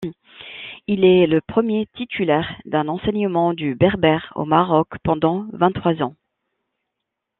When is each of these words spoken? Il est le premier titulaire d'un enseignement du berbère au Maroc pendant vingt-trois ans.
Il 0.87 1.05
est 1.05 1.27
le 1.27 1.41
premier 1.41 1.85
titulaire 1.95 2.59
d'un 2.65 2.87
enseignement 2.87 3.53
du 3.53 3.75
berbère 3.75 4.33
au 4.35 4.45
Maroc 4.45 4.87
pendant 5.03 5.45
vingt-trois 5.53 6.01
ans. 6.01 6.15